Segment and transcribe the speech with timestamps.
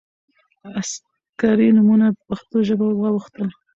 [0.79, 3.47] عسکري نومونه په پښتو ژبه واوښتل.